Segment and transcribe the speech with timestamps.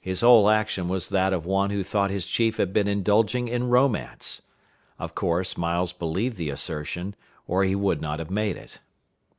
[0.00, 3.68] His whole action was that of one who thought his chief had been indulging in
[3.68, 4.40] romance.
[4.98, 7.14] Of course Miles believed the assertion,
[7.46, 8.78] or he would not have made it.